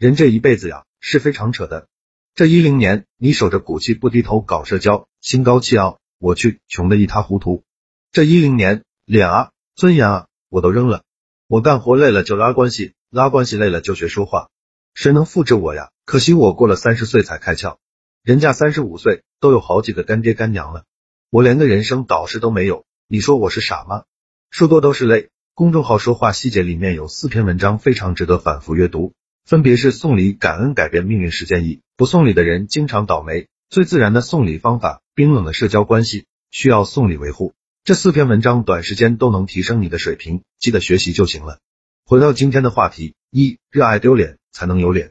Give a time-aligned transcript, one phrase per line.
[0.00, 1.86] 人这一辈子呀，是非常扯的。
[2.34, 7.64] 这一零年，你守着骨气不低头搞社交，心高气傲，我去，穷的一塌糊涂。
[8.10, 11.02] 这一零年，脸啊，尊严啊，我都扔了。
[11.48, 14.48] 我干活累了就拉关系，拉关系累了就学说话。
[14.94, 15.90] 谁能复制我呀？
[16.06, 17.76] 可惜我过了三十岁才开窍，
[18.22, 20.84] 人家三十五岁都有好几个干爹干娘了，
[21.28, 22.86] 我连个人生导师都没有。
[23.06, 24.04] 你说我是傻吗？
[24.48, 25.28] 说多都是泪。
[25.52, 29.12] 公众号说话细节里面有四篇文章非常值得反复阅读，
[29.50, 37.52] 分别是送礼感恩改变命运实践一，不送礼的人经常倒霉，最自然的送礼方法，冰冷的社交关系需要送礼维护。
[37.82, 41.58] 这四篇文章短时间都能提升你的水平，记得学习就行了。
[42.06, 45.10] 回到今天的话题，一热爱丢脸才能有脸，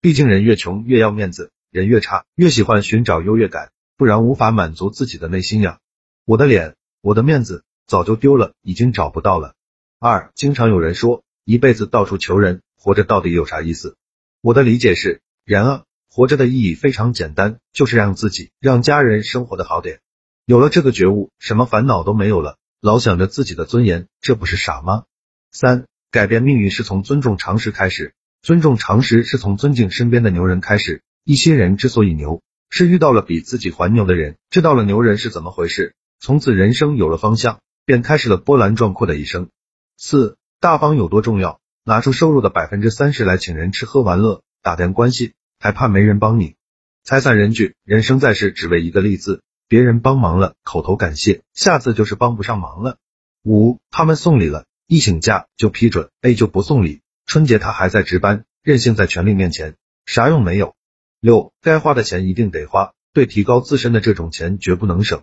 [0.00, 5.80] 毕竟人越穷越要面子，人越差越喜欢寻找优越感，不然无法满足自己的内心呀。
[6.24, 9.56] 我的脸，我的面子早就丢了，已经找不到了。
[9.98, 13.98] 二，经常有人说，一辈子到处求人，活着到底有啥意思？
[14.40, 20.00] 我的理解是，人啊，活着的意义非常简单，就是让自己、让家人生活的好点。
[20.46, 25.04] 有了这个觉悟，什么烦恼都没有了，老想着自己的尊严，这不是傻吗？
[25.52, 31.02] 三，改变命运是从尊重常识开始，尊重常识是从尊敬身边的牛人开始。
[31.22, 39.50] 一些人之所以牛，是遇到了比自己还牛的人，知道了牛人是怎么回事，从此人生有了方向，便开始了波澜壮阔的一生。
[39.98, 41.59] 四大方有多重要？
[41.84, 46.56] 拿出收入的百分之三十来请人吃喝玩乐，打点关系，还怕没人帮你？
[47.04, 52.98] 财散人聚，人生在世只为一个利字，别人帮忙了，口头感谢，下次就是帮不上忙了。
[53.42, 57.00] 五他们送礼了，一请假就批准，A 就不送礼。
[57.24, 60.74] 春节他还在值班，任性在权力面前啥用没有？
[61.20, 65.22] 六该花的钱一定得花，对提高自身的这种钱绝不能省。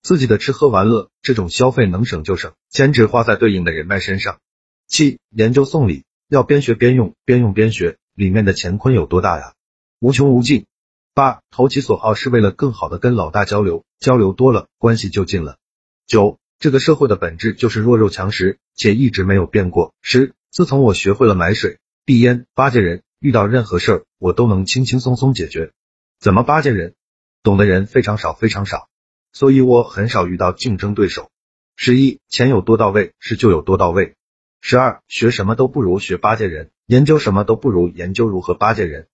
[0.00, 4.38] 自己的吃喝玩乐这种消费能省就省，钱只花在对应的人脉身上。
[4.88, 9.52] 七研究送礼要边学边用，边用边学，里面的乾坤有多大呀？
[10.00, 10.64] 无穷无尽。
[11.12, 15.58] 八投其所好是为了更好的跟老大交流，交流多了关系就近了。
[16.06, 19.92] 九这个社会的本质就是弱肉强食，且一直没有变过。
[20.00, 25.72] 十自从我学会了买水、递烟、巴结人，遇到任何事儿我都能轻轻松松解决。
[26.18, 26.94] 怎么巴结人？
[27.42, 28.88] 懂的人非常少，非常少。
[29.32, 31.30] 所以我很少遇到竞争对手。
[31.76, 34.14] 十一，钱有多到位，事就有多到位。
[34.60, 39.06] 十二，学什么都不如学巴结人，研究什么都不如研究如何巴结人。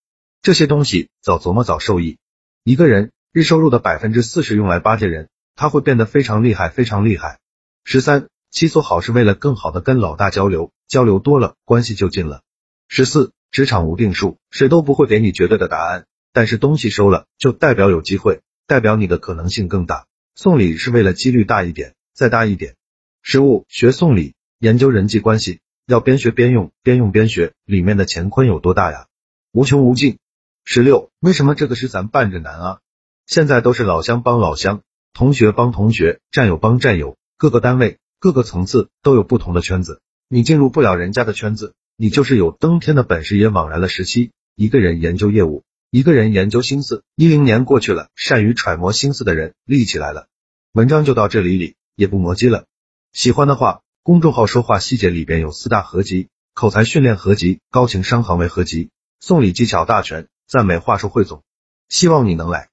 [0.43, 2.19] 这些东西早琢磨早受益。
[2.65, 7.39] 一个人日收入的百分之四十用来巴结人，他会变得非常厉害，非常厉害。
[7.85, 12.43] 十三，期所好是为了更好的跟老大交流，交流多了关系就近了。
[12.89, 18.41] 十四，职场无定数，谁都不会给你绝对的答案，但是东西收了就代表有机会。
[18.67, 22.77] 代表你的可能性更大，送礼是为了几率大一点，再大一点。
[23.21, 24.35] 十五，学送礼，
[24.65, 29.09] 研究人际关系，要边学边用，边用边学，里面的乾坤有多大呀？
[29.53, 30.17] 无穷无尽。
[30.65, 32.79] 十六，为什么这个事咱办着难啊？
[33.27, 34.81] 现在都是老乡帮老乡，
[35.13, 44.31] 同学帮同学，战友帮战友，各个单位、各个层次都有不同的圈子，你进入不了人家的圈子，你就是有登天的本事也枉然了十七。
[44.57, 45.63] 一个人研究业务。
[45.91, 50.27] 一个人研究心思，一零年过去了，善于揣摩心思的人立起来了。
[50.73, 52.65] 文章就到这里里，也不磨叽了。
[53.13, 61.43] 喜欢的话，公众号说话细节里边有四大合集：口才训练合集、高情商行为合集、送礼技巧大全、赞美话术汇总。
[61.89, 62.69] 希望你能来。